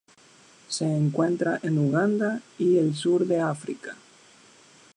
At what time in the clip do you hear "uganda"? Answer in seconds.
1.77-2.41